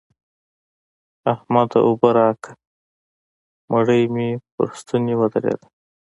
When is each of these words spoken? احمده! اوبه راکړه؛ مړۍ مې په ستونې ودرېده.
احمده! 1.33 1.79
اوبه 1.87 2.09
راکړه؛ 2.17 2.53
مړۍ 3.71 4.03
مې 4.13 4.29
په 4.55 4.63
ستونې 4.79 5.13
ودرېده. 5.17 5.65